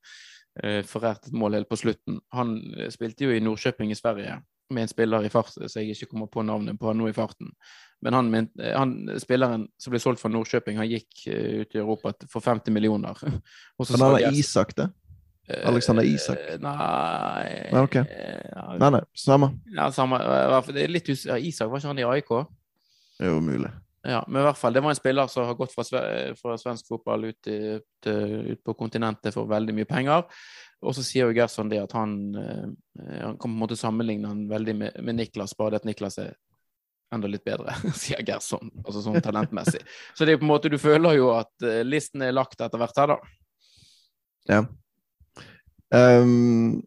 [0.59, 2.19] eh, forærte et mål helt på slutten.
[2.35, 2.57] Han
[2.91, 4.41] spilte jo i Nordkjøping i Sverige
[4.73, 7.15] med en spiller i fart, så jeg ikke kommer på navnet på han nå i
[7.15, 7.51] farten.
[8.01, 12.15] Men han, han, spilleren som ble solgt fra Nordkjøping, han gikk uh, ut i Europa
[12.31, 13.19] for 50 millioner.
[13.27, 14.89] Men han er Isak, det?
[15.67, 16.39] Alexander eh, Isak?
[16.39, 17.99] Uh, nei Nei, ok.
[18.01, 19.51] Uh, nei, nei, samme.
[19.75, 20.21] Ja, samme.
[20.71, 22.33] Det er litt us ja, Isak, var ikke han i AIK?
[23.21, 23.69] Jo, mulig.
[24.01, 25.85] Ja, men i hvert fall, det var en spiller som har gått fra,
[26.39, 30.25] fra svensk fotball ut, i, ut, ut, på kontinentet for veldig mye penger.
[30.81, 34.47] Og så sier jo Gerson det at han, han kan på en måte sammenligne han
[34.49, 36.31] veldig med, med Niklas, bare at Niklas er
[37.11, 39.81] enda litt bedre, sier Gerson, altså sånn talentmessig.
[40.15, 42.81] Så det er på en måte, du føler jo at uh, listen er lagt etter
[42.81, 43.35] hvert her, da.
[44.49, 44.63] Ja.
[45.91, 46.79] Um,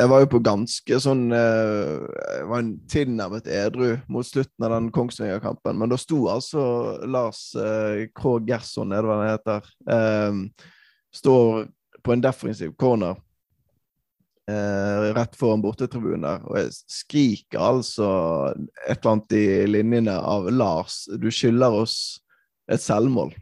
[0.00, 4.86] jeg var jo på ganske sånn uh, Jeg var tilnærmet edru mot slutten av den
[4.94, 6.62] Kongsvinger-kampen, men da sto altså
[7.10, 8.38] Lars uh, K.
[8.46, 10.40] Gerson, er det hva han heter, um,
[11.12, 11.66] står
[12.02, 13.18] på en defensiv corner
[14.50, 18.08] eh, rett foran bortetribunen der, og jeg skriker altså
[18.86, 21.96] et eller annet i linjene av Lars, du skylder oss
[22.70, 23.34] et selvmål.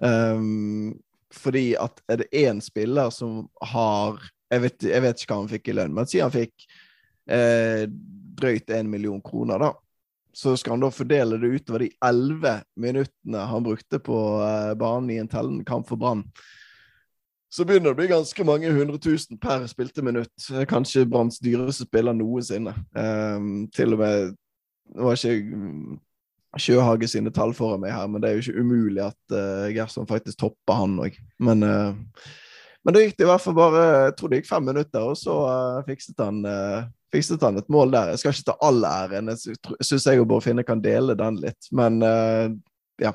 [0.00, 0.94] Um,
[1.34, 4.16] fordi at er det én spiller som har
[4.50, 6.64] jeg vet, jeg vet, ikke hva han fikk i lønn, men si han fikk
[7.30, 7.84] eh,
[8.40, 9.70] drøyt én million kroner, da.
[10.34, 15.12] Så skal han da fordele det utover de elleve minuttene han brukte på eh, banen
[15.14, 16.24] i en tellende kamp for Brann
[17.50, 20.50] så begynner det å bli ganske mange hundre tusen per spilte minutt.
[20.70, 22.76] Kanskje Branns dyreste spiller noensinne.
[22.94, 24.36] Um, til og med
[24.90, 25.98] Nå har ikke
[26.58, 30.08] Sjøhage sine tall foran meg her, men det er jo ikke umulig at uh, Gerson
[30.10, 31.18] faktisk topper han òg.
[31.38, 32.24] Men, uh,
[32.82, 35.18] men det gikk det i hvert fall bare Jeg tror det gikk fem minutter, og
[35.18, 36.42] så uh, fikset, han,
[37.14, 38.10] fikset, han, et mål der.
[38.10, 39.30] Jeg skal ikke ta all æren.
[39.30, 42.02] Jeg syns jeg og Bård Finne kan dele den litt, men
[43.00, 43.14] ja.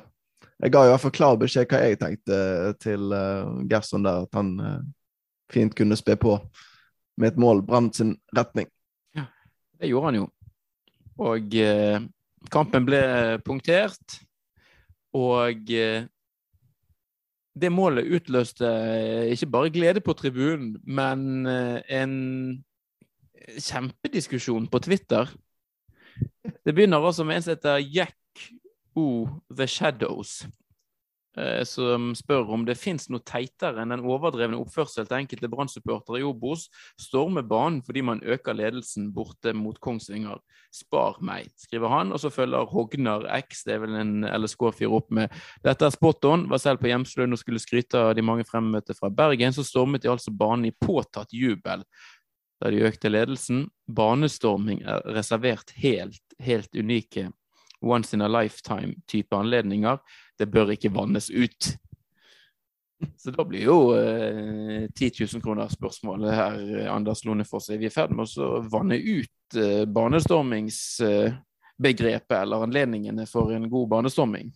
[0.62, 2.38] Jeg ga i hvert fall klar beskjed hva jeg tenkte
[2.80, 4.80] til uh, Gerson der, at han uh,
[5.52, 6.38] fint kunne spe på
[7.20, 8.68] med et mål Brann sin retning.
[9.16, 9.26] Ja,
[9.80, 10.26] det gjorde han jo.
[11.26, 11.98] Og uh,
[12.52, 13.02] kampen ble
[13.44, 14.20] punktert.
[15.16, 15.70] Og
[17.56, 18.68] det målet utløste
[19.32, 22.12] ikke bare glede på tribunen, men en
[23.56, 25.32] kjempediskusjon på Twitter.
[26.44, 28.12] Det begynner altså med en som heter Jack
[28.96, 29.28] O.
[29.52, 30.46] The Shadows,
[31.36, 35.68] eh, som spør om det fins noe teitere enn den overdrevne oppførsel til enkelte brann
[35.68, 36.66] i Obos
[37.00, 40.40] stormer banen fordi man øker ledelsen borte mot Kongsvinger.
[40.72, 45.12] Spar meg, skriver han, og så følger Hognar X, det er vel en LSK-fyr, opp
[45.12, 45.32] med
[45.64, 46.48] dette er spot on.
[46.48, 50.04] Var selv på Hjemsløen og skulle skryte av de mange fremmøtte fra Bergen, så stormet
[50.04, 51.84] de altså banen i påtatt jubel
[52.60, 53.66] da de økte ledelsen.
[53.86, 57.28] Banestorming er reservert helt, helt unike
[57.86, 59.98] once in a lifetime-type anledninger.
[60.38, 61.78] Det bør ikke vannes ut.
[63.16, 67.70] Så da blir jo eh, 10 000 kroner spørsmålet her, Anders Lonefoss.
[67.70, 73.70] Er vi i ferd med å vanne ut eh, banestormingsbegrepet eh, eller anledningene for en
[73.70, 74.52] god banestorming?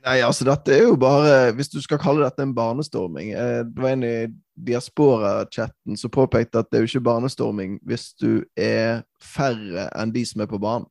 [0.00, 3.82] Nei, altså dette er jo bare Hvis du skal kalle dette en barnestorming eh, Det
[3.82, 9.02] var en i diaspora-chatten som påpekte at det er jo ikke barnestorming hvis du er
[9.24, 10.84] færre enn de som er på banen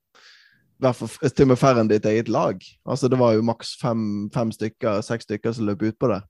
[0.79, 2.61] hvert til og med færre enn ditt eget lag.
[2.87, 6.21] Altså Det var jo maks fem, fem, stykker, seks stykker som løp utpå det.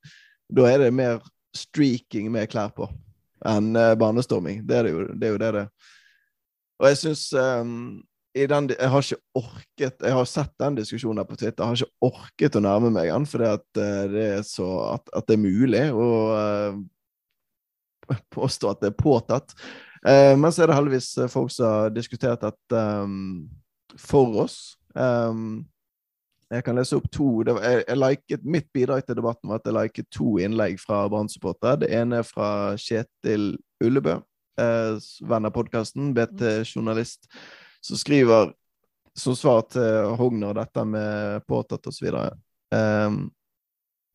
[0.49, 1.21] Da er det mer
[1.55, 2.89] streaking med klær på
[3.47, 4.63] enn uh, banestorming.
[4.67, 5.65] Det er, det, jo, det er jo det det
[6.79, 8.01] Og jeg syns um,
[8.35, 11.63] Jeg har ikke orket Jeg har sett den diskusjonen på Twitter.
[11.63, 15.05] Jeg har ikke orket å nærme meg den, fordi at uh, det er så at,
[15.13, 16.81] at, det er mulig å uh,
[18.35, 19.53] påstå at det er påtatt.
[20.01, 23.43] men så er det heldigvis folk som har diskutert at um,
[23.97, 24.77] for oss.
[24.93, 25.65] Um,
[26.49, 29.67] jeg kan lese opp to var, jeg, jeg liket, Mitt bidrag til debatten var at
[29.69, 31.83] jeg liket to innlegg fra Brann-supportere.
[31.83, 33.51] Det ene er fra Kjetil
[33.85, 34.15] Ullebø,
[34.59, 37.29] eh, venn av podkasten, BT-journalist,
[37.85, 38.55] som skriver
[39.19, 42.09] som svar til Hogner dette med påtatt osv.
[42.73, 43.21] Um,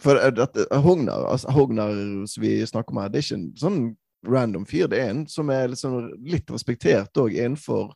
[0.03, 3.81] for dette, Hogner, altså Hogner som vi snakker om her, det er ikke en sånn
[4.27, 4.89] random fyr.
[4.91, 7.93] Det er en som er liksom litt respektert òg innenfor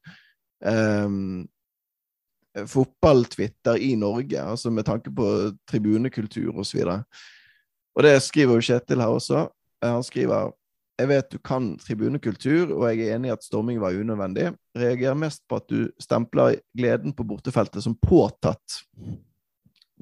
[0.62, 1.46] um,
[2.66, 5.26] fotballtwitter i Norge, altså med tanke på
[5.70, 6.82] tribunekultur osv.
[6.86, 7.20] Og,
[7.96, 9.46] og det skriver jo Kjetil her også.
[9.82, 10.50] Eh, han skriver
[10.98, 14.50] jeg vet du kan tribunekultur, og jeg er enig i at storming var unødvendig.
[14.74, 18.80] Reagerer mest på at du stempler gleden på bortefeltet som påtatt.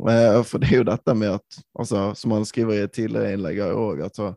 [0.08, 3.36] Eh, for det er jo dette med at, altså, som han skriver i et tidligere
[3.36, 4.32] innlegg òg, at så,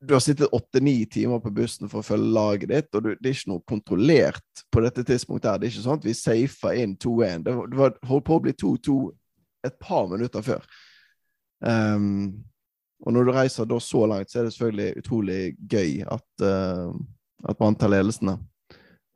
[0.00, 3.28] du har sittet åtte-ni timer på bussen for å følge laget ditt, og du, det
[3.30, 5.50] er ikke noe kontrollert på dette tidspunktet.
[5.50, 5.60] her.
[5.60, 7.42] Det er ikke sånn at vi safer inn 2-1.
[7.44, 8.96] Det, var, holdt på å bli 2-2
[9.68, 10.64] et par minutter før.
[11.60, 12.40] Um,
[13.04, 16.96] og når du reiser da så langt, så er det selvfølgelig utrolig gøy at, uh,
[17.52, 18.32] at man tar ledelsen.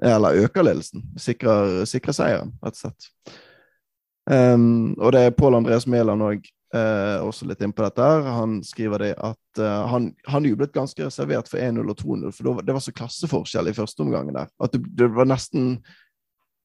[0.05, 1.07] Eller øker ledelsen.
[1.21, 3.09] Sikrer, sikrer seieren, rett og slett.
[4.29, 8.03] Um, og det er Pål Andreas Mæland òg eh, også litt inn på dette.
[8.03, 8.27] her.
[8.37, 12.63] Han skriver det at eh, han, han jublet ganske reservert for 1-0 og 2-0, for
[12.63, 14.51] det var så klasseforskjell i første omgangen der.
[14.63, 15.79] At det, det, var nesten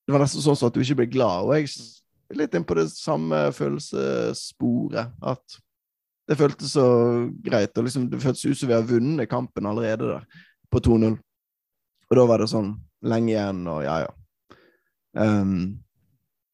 [0.07, 1.47] det var nesten sånn at du ikke ble glad.
[1.47, 5.15] Og jeg er litt inn på det samme følelsessporet.
[5.21, 5.59] At
[6.29, 6.85] det føltes så
[7.45, 7.77] greit.
[7.77, 11.17] og liksom, Det føltes ut som vi har vunnet kampen allerede der, på 2-0.
[12.09, 12.73] Og da var det sånn
[13.05, 14.11] lenge igjen, og ja, ja.
[15.17, 15.79] Um,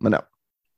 [0.03, 0.21] men ja.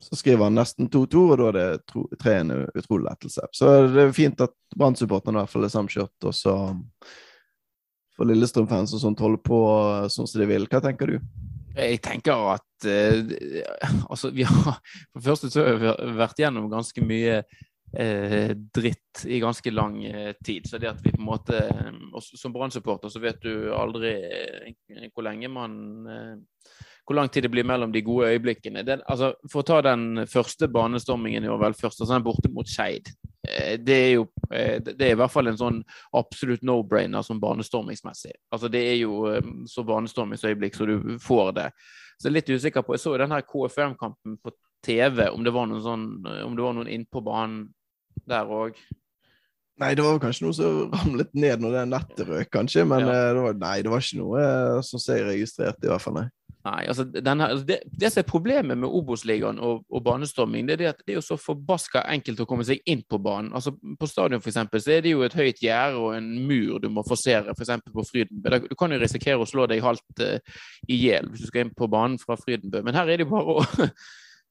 [0.04, 3.48] Så skriver han nesten 2-2, og da er det tre en utrolig lettelse.
[3.56, 6.54] Så det er fint at Brann-supporterne i hvert fall er samkjørt, og så
[8.18, 9.60] får Lillestrøm-fans og sånt holde på
[10.14, 10.68] sånn som de vil.
[10.70, 11.18] Hva tenker du?
[11.78, 14.80] Jeg tenker at uh, altså, vi har
[15.14, 20.32] For første så har vi vært gjennom ganske mye uh, dritt i ganske lang uh,
[20.46, 20.66] tid.
[20.70, 21.62] Så det at vi på en måte
[22.34, 24.16] Som Brann-supporter så vet du aldri
[25.14, 25.78] hvor lenge man
[27.08, 28.84] hvor lang tid det blir mellom de gode øyeblikkene.
[28.84, 32.52] Den, altså, for å ta den første banestormingen i år, vel først, altså den borte
[32.52, 33.08] mot Skeid.
[33.48, 35.80] Eh, det er jo eh, det er i hvert fall en sånn
[36.20, 38.36] absolutt no-brainer som banestormingsmessig.
[38.52, 41.70] Altså Det er jo eh, så banestormingsøyeblikk så du får det.
[42.18, 44.52] Så jeg er litt usikker på Jeg så jo den her KFM-kampen på
[44.84, 47.68] TV, om det var noen sånn Om det var noen innpå banen
[48.28, 48.76] der òg.
[49.78, 52.84] Nei, det var kanskje noe som ramlet ned når det nettet røk, kanskje.
[52.90, 53.14] Men ja.
[53.32, 54.48] det var, nei, det var ikke noe
[54.84, 56.18] som jeg registrerte, i hvert fall.
[56.18, 56.32] nei.
[56.68, 60.80] Nei, altså denne, altså, det, det, som er problemet med Obos-ligaen og, og, banestorming, det
[60.82, 63.54] er at det er jo så forbaska enkelt å komme seg inn på banen.
[63.56, 66.82] Altså På stadion for eksempel, så er det jo et høyt gjerde og en mur
[66.84, 67.74] du må forsere, f.eks.
[67.88, 68.62] For på Frydenbø.
[68.68, 71.76] Du kan jo risikere å slå deg halvt uh, i hjel hvis du skal inn
[71.78, 73.68] på banen fra Frydenbø, men her er det jo bare å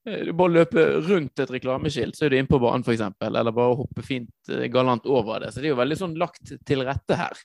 [0.07, 3.03] Du bare løpe rundt et reklameskilt, så er du inne på banen, f.eks.
[3.27, 5.51] Eller bare hoppe fint galant over det.
[5.51, 7.41] Så det er jo veldig sånn lagt til rette her.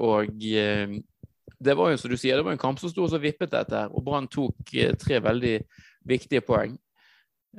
[0.00, 0.40] Og
[1.60, 3.52] det var jo som du sier, det var en kamp som sto og så vippet
[3.52, 3.90] dette her.
[3.92, 5.58] Og Brann tok tre veldig
[6.08, 6.78] viktige poeng.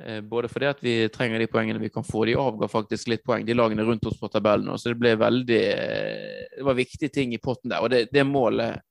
[0.00, 2.24] Eh, både fordi at vi trenger de poengene vi kan få.
[2.26, 4.72] De avga faktisk litt poeng, de lagene rundt oss på tabellen.
[4.78, 7.84] Så det ble veldig eh, Det var viktige ting i potten der.
[7.84, 8.82] Og det, det målet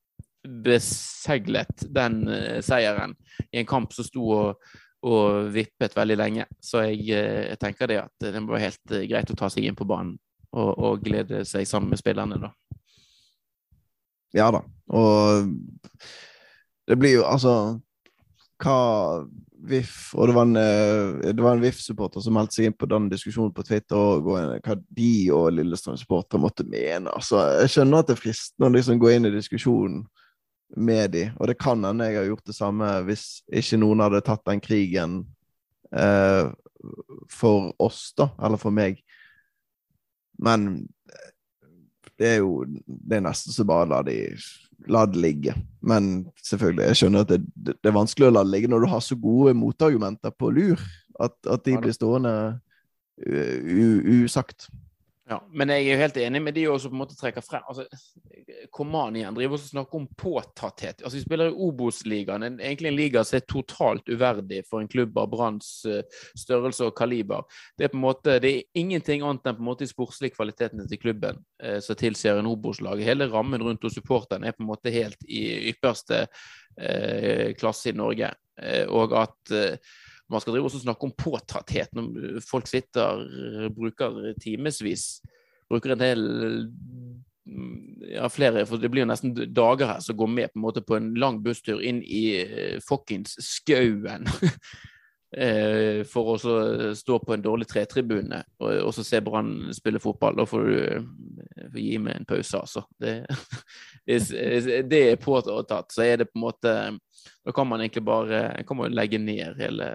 [0.41, 2.23] beseglet den
[2.65, 3.11] seieren
[3.51, 4.63] i en kamp som sto og,
[5.05, 6.47] og vippet veldig lenge.
[6.57, 9.85] Så jeg, jeg, tenker det at det var helt greit å ta seg inn på
[9.85, 10.15] banen
[10.55, 12.49] og, og glede seg sammen med spillerne, da.
[14.35, 14.63] Ja da.
[14.91, 15.51] Og
[16.87, 17.79] det blir jo altså
[18.61, 19.23] Hva
[19.61, 23.53] VIF, og det var en, eh, en VIF-supporter som meldte seg inn på den diskusjonen
[23.53, 27.11] på Twitter og, og hva de og Lillestrøm-supportere måtte mene.
[27.13, 30.01] Altså, jeg skjønner at det er fristende å liksom gå inn i diskusjonen
[30.81, 33.25] med de, og det kan hende jeg har gjort det samme hvis
[33.61, 35.17] ikke noen hadde tatt den krigen
[35.91, 36.47] eh,
[37.29, 39.01] for oss, da, eller for meg.
[40.41, 40.87] Men
[42.21, 44.17] det er jo det er nesten så bare la de
[44.89, 45.55] la det ligge.
[45.81, 48.89] Men selvfølgelig, jeg skjønner at det, det, er vanskelig å la det ligge når du
[48.91, 50.81] har så gode motargumenter på lur,
[51.21, 52.33] at, at de blir stående
[53.21, 54.69] usagt.
[55.31, 57.63] Ja, men jeg er jo helt enig med de også på en måte trekker frem
[57.71, 57.85] altså,
[58.75, 61.05] Koman igjen driver og snakker om påtatthet.
[61.05, 65.15] Altså, Vi spiller i Obos-ligaen, egentlig en liga som er totalt uverdig for en klubb
[65.21, 66.01] av Branns uh,
[66.35, 67.47] størrelse og kaliber.
[67.79, 70.35] Det er på en måte, det er ingenting annet enn på en måte de sportslige
[70.35, 72.99] kvalitetene til klubben eh, som tilsier en Obos-lag.
[72.99, 76.25] Hele rammen rundt hos supporterne er på en måte helt i ypperste
[76.75, 78.33] eh, klasse i Norge.
[78.91, 79.51] og at
[80.31, 83.25] man skal drive og snakke om påtatthet når folk sitter,
[83.75, 85.19] bruker timevis,
[85.71, 86.25] bruker en del
[88.11, 90.83] ja, flere, for det blir jo nesten dager her som går med på en måte
[90.85, 94.29] på en lang busstur inn i uh, fuckings skauen.
[95.37, 96.35] uh, for å
[96.97, 100.35] stå på en dårlig tretribune og, og så se Brann spille fotball.
[100.39, 101.01] Da får du uh,
[101.77, 102.81] gi meg en pause, altså.
[102.99, 103.13] Det,
[104.91, 105.91] det er påtatt.
[105.93, 106.71] Så er det på en måte
[107.45, 109.87] da kan man egentlig bare kan man legge ned hele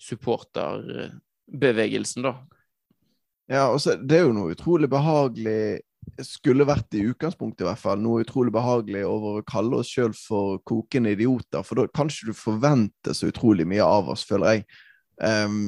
[0.00, 2.34] supporterbevegelsen, da.
[3.50, 5.80] Ja, og så det er jo noe utrolig behagelig
[6.24, 10.12] skulle vært i utgangspunktet i hvert fall, noe utrolig behagelig over å kalle oss sjøl
[10.16, 14.58] for kokende idioter, for da kan ikke du forvente så utrolig mye av oss, føler
[14.58, 14.66] jeg.
[15.20, 15.60] Um,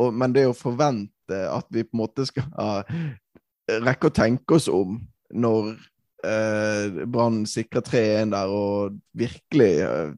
[0.00, 2.84] og, men det å forvente at vi på en måte skal uh,
[3.88, 4.98] rekke å tenke oss om
[5.34, 5.72] når
[6.26, 10.12] uh, Brann sikrer 3-1 der og virkelig uh,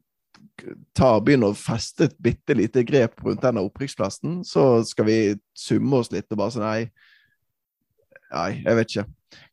[0.97, 5.19] tar, begynner å feste et bitte lite grep rundt denne opprykksplassen, så skal vi
[5.57, 6.81] summe oss litt og bare si nei.
[8.27, 9.07] Nei, jeg vet ikke.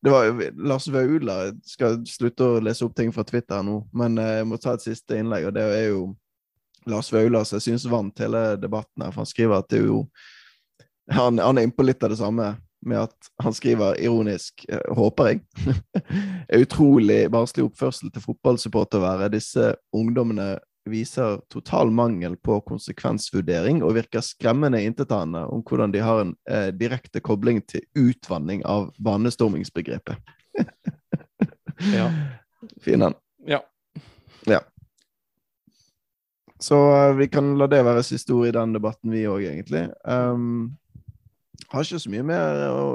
[0.05, 4.51] Var Lars Vaular skal slutte å lese opp ting fra Twitter nå, men eh, jeg
[4.51, 6.05] må ta et siste innlegg, og det er jo
[6.91, 9.89] Lars Vaular som jeg syns vant hele debatten her, for han skriver at det er
[9.89, 10.05] jo
[11.13, 15.33] han, han er innpå litt av det samme med at han skriver ironisk, eh, håper
[15.33, 15.41] jeg,
[16.65, 19.33] utrolig barnslig oppførsel til fotballsupporter være.
[19.33, 26.21] Disse ungdommene viser total mangel på konsekvensvurdering og virker skremmende intetanende om hvordan de har
[26.23, 30.21] en eh, direkte kobling til utvanning av banestormingsbegrepet.
[31.99, 32.11] ja.
[32.85, 33.17] Fin den.
[33.47, 33.61] Ja.
[34.47, 34.61] ja.
[36.61, 39.89] Så uh, vi kan la det være siste ord i den debatten, vi òg, egentlig.
[40.05, 40.77] Um,
[41.69, 42.87] har ikke så mye mer å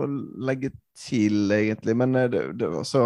[0.47, 1.95] legge til, egentlig.
[1.99, 3.03] Men eh, det, det, var, så,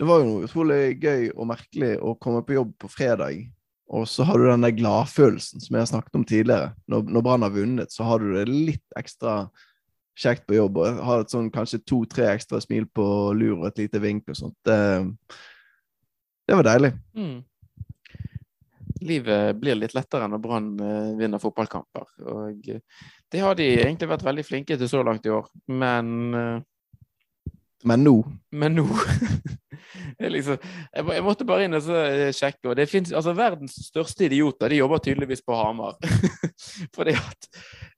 [0.00, 3.44] det var jo utrolig gøy og merkelig å komme på jobb på fredag.
[3.90, 6.70] Og så har du den der gladfølelsen som jeg har snakket om tidligere.
[6.90, 9.48] Når, når Brann har vunnet, så har du det litt ekstra
[10.20, 10.78] kjekt på jobb.
[10.78, 14.38] Og har et sånn kanskje to-tre ekstra smil på lur og et lite vink og
[14.38, 14.56] sånt.
[14.66, 14.78] Det,
[16.46, 16.92] det var deilig.
[17.18, 17.38] Mm.
[19.10, 22.06] Livet blir litt lettere når Brann eh, vinner fotballkamper.
[22.30, 26.58] Og det har de egentlig vært veldig flinke til så langt i år, men eh,
[27.84, 28.14] Men nå?
[28.50, 28.84] Men nå.
[30.34, 30.58] liksom,
[30.92, 34.72] jeg, jeg, måtte bare inn og eh, sjekke, og det finnes altså verdens største idioter.
[34.72, 35.96] De jobber tydeligvis på Hamar.
[36.96, 37.50] Fordi at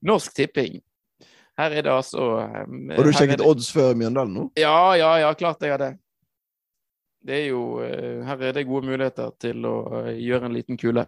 [0.06, 0.80] Norsk Tipping
[1.58, 2.22] Her er det altså
[2.66, 4.46] um, Har du sjekket odds før Mjøndalen nå?
[4.58, 5.92] Ja, ja, ja, klart jeg har det.
[7.22, 7.62] Det er jo
[8.26, 9.76] Her er det gode muligheter til å
[10.10, 11.04] gjøre en liten kule.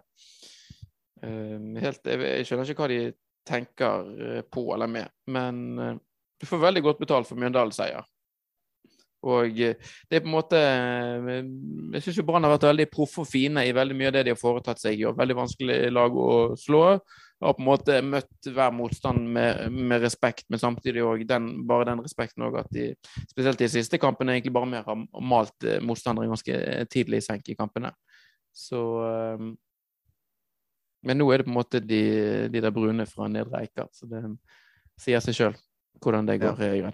[1.25, 2.99] Helt, jeg, skjønner ikke hva de
[3.45, 5.07] tenker eh, på eller med.
[5.25, 5.95] Men eh,
[6.39, 8.05] du får veldig godt betalt for Mjøndalen-seier.
[9.25, 9.75] Og eh,
[10.09, 13.73] det er på en måte Jeg syns Brann har vært veldig proffe og fine i
[13.75, 15.03] veldig mye av det de har foretatt seg.
[15.07, 16.83] Og veldig vanskelig lag å slå.
[17.43, 21.25] Har på en måte møtt hver motstand med, med respekt, men samtidig òg
[21.67, 22.93] bare den respekten òg at de,
[23.27, 26.55] spesielt de siste kampene, egentlig bare mer har malt motstandere ganske
[26.93, 27.91] tidlig i senk i kampene.
[28.55, 28.79] Så
[31.05, 32.01] Men nå er det på en måte de,
[32.49, 34.23] de der brune fra Nedre Eiker, så det
[35.03, 35.59] sier seg sjøl
[36.01, 36.63] hvordan det går.
[36.63, 36.91] Ja.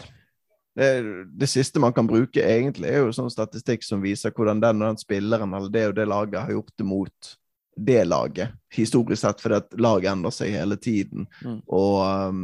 [0.75, 0.87] Det,
[1.25, 4.93] det, siste man kan bruke, egentlig, er jo sånn statistikk som viser hvordan den og
[4.93, 7.31] den spilleren eller det og det laget har gjort det mot
[7.75, 11.27] det laget, historisk sett, fordi at laget endrer seg hele tiden.
[11.43, 11.59] Mm.
[11.71, 11.97] Og
[12.29, 12.43] um,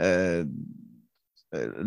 [0.00, 0.44] eh,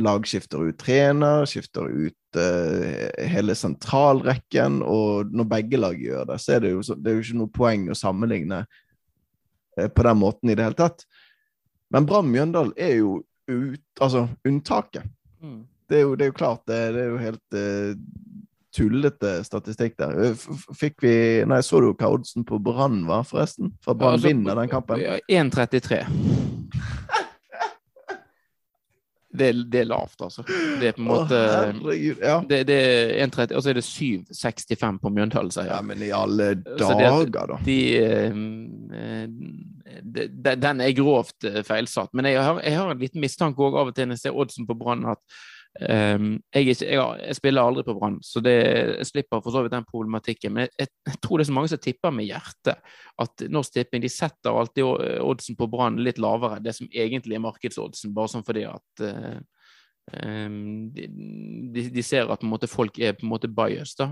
[0.02, 6.40] lag skifter ut trener, skifter ut eh, hele sentralrekken, og når begge lag gjør det,
[6.42, 8.64] så er det jo, så, det er jo ikke noe poeng å sammenligne
[9.78, 11.06] eh, på den måten i det hele tatt.
[11.94, 13.20] Men Brann Mjøndalen er jo
[13.52, 15.06] ut, altså, unntaket.
[15.42, 15.62] Mm.
[15.90, 17.96] Det, er jo, det, er jo, klart, det, det er jo helt uh,
[18.76, 20.36] tullete statistikk der.
[20.78, 21.16] Fikk vi
[21.50, 23.74] Nei, så du hva oddsen på Brann var, forresten?
[23.84, 25.02] For Brann ja, altså, vinner den kampen?
[25.28, 26.06] 1,33.
[29.32, 30.44] Det, det, er lavt, altså.
[30.80, 32.34] Det er på en måte Å, ja.
[32.48, 36.12] det, det er 1,30, og så er det 7,65 på Mjøndalen, sier Ja, men i
[36.16, 37.60] alle dager, da.
[37.64, 37.78] De,
[39.92, 42.14] eh, de, de, den er grovt eh, feilsatt.
[42.18, 44.44] Men jeg har, jeg har en liten mistanke òg av og til når jeg ser
[44.44, 45.42] oddsen på Brann, at
[45.80, 48.52] Um, jeg, jeg, jeg, spiller aldri på Brann, så det,
[48.98, 50.54] jeg slipper for så vidt den problematikken.
[50.58, 50.90] Men jeg,
[51.24, 52.82] tror det er så mange som tipper med hjertet.
[53.22, 54.84] At Norsk Tipping de setter alltid
[55.24, 59.40] oddsen på Brann litt lavere, det som egentlig er markedsoddsen, bare sånn fordi at uh,
[60.20, 64.12] um, de, de, ser at måte, folk er på en måte bias, da.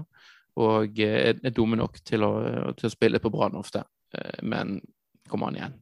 [0.60, 2.34] Og er, er dumme nok til å,
[2.80, 3.84] til å spille på Brann ofte.
[4.42, 4.80] Men
[5.32, 5.78] kom an igjen.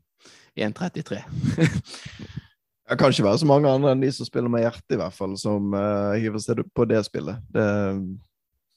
[0.58, 1.22] 1,33.
[2.88, 5.16] Det kan ikke være så mange andre enn de som spiller med hjertet, i hvert
[5.16, 7.42] fall, som uh, hiver seg på det spillet.
[7.52, 7.66] Det,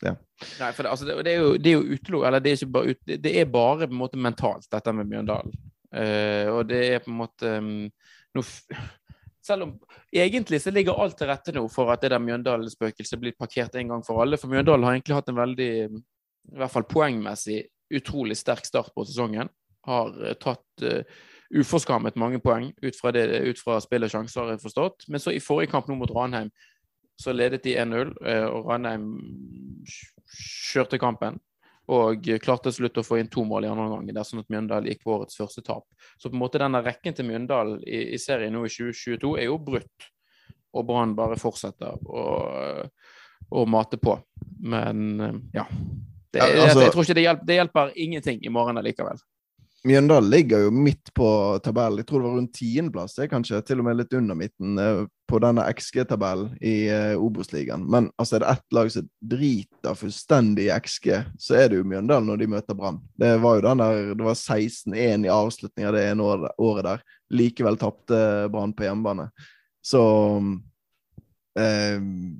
[0.02, 0.14] ja.
[0.58, 2.56] Nei, for det, altså, det, det, er jo, det er jo utelukket Eller det er
[2.56, 5.54] ikke bare ut, det, er bare på en måte mentalt, dette med Bjørndalen.
[5.90, 7.70] Uh, og det er på en måte um,
[8.38, 8.80] noe
[9.46, 9.72] selv om
[10.12, 13.94] egentlig så ligger alt til rette nå for at det der Mjøndalen-spøkelset blir parkert en
[13.94, 14.38] gang for alle.
[14.40, 17.62] For Mjøndalen har egentlig hatt en veldig, i hvert fall poengmessig,
[17.96, 19.50] utrolig sterk start på sesongen.
[19.88, 24.44] Har uh, tatt uh, uforskammet mange poeng ut fra, det, ut fra spill og sjanser,
[24.44, 25.08] har jeg forstått.
[25.08, 26.52] Men så i forrige kamp nå mot Ranheim
[27.20, 29.08] så ledet de 1-0, eh, og Ranheim
[30.72, 31.36] kjørte kampen.
[31.90, 34.88] Og klarte til slutt å få inn to mål i andre omgang, dersom at Mjøndalen
[34.92, 35.84] gikk på årets første tap.
[36.16, 39.48] Så på en måte denne rekken til Mjøndalen i, i serien nå i 2022 er
[39.50, 40.06] jo brutt.
[40.70, 42.24] Og Brann bare fortsetter å,
[43.50, 44.14] å, mate på.
[44.62, 45.66] Men eh, ja.
[46.30, 49.18] Det, altså, jeg tror ikke det hjelper, det hjelper ingenting i morgen allikevel.
[49.88, 51.26] Mjøndalen ligger jo midt på
[51.64, 52.02] tabellen.
[52.02, 55.40] Jeg tror det var rundt tiendeplass, kanskje til og med litt under midten eh, på
[55.40, 57.86] denne XG-tabellen i uh, Obos-ligaen.
[57.88, 61.08] Men altså, er det ett lag som driter fullstendig i XG,
[61.40, 63.00] så er det jo Mjøndalen når de møter Brann.
[63.16, 67.06] Det var jo den der, det var 16-1 i avslutning av det ene året, der.
[67.32, 68.20] Likevel tapte
[68.52, 69.30] Brann på hjemmebane.
[69.80, 70.02] Så
[71.58, 71.98] Uh,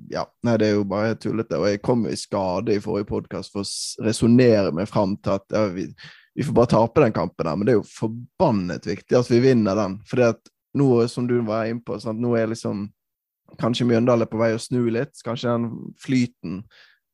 [0.09, 1.57] ja, nei, det er jo bare tullete.
[1.59, 5.51] Og jeg kom i skade i forrige podkast for å resonnere meg fram til at
[5.51, 5.89] ja, vi,
[6.33, 9.41] vi får bare tape den kampen der, men det er jo forbannet viktig at vi
[9.43, 9.97] vinner den.
[10.07, 12.21] For at nå, som du var inne på, sant?
[12.21, 12.89] nå er liksom
[13.59, 15.11] Kanskje Mjøndalen er på vei å snu litt.
[15.27, 15.65] Kanskje den
[15.99, 16.61] flyten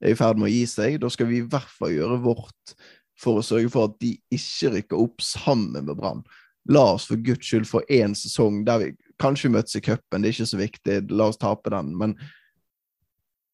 [0.05, 0.99] er i ferd med å gi seg.
[1.01, 2.75] Da skal vi i hvert fall gjøre vårt
[3.17, 6.21] for å sørge for at de ikke rykker opp sammen med Brann.
[6.69, 10.29] La oss for guds skyld få én sesong der vi kanskje møtes i cupen, det
[10.29, 11.93] er ikke så viktig, la oss tape den.
[11.97, 12.13] Men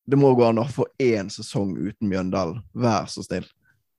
[0.09, 2.59] det må gå an å få én sesong uten Mjøndalen.
[2.75, 3.47] Vær så snill.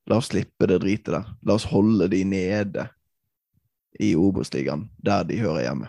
[0.06, 1.28] La oss slippe det dritet der.
[1.42, 2.88] La oss holde de nede
[4.00, 5.88] i Obos-ligaen, der de hører hjemme.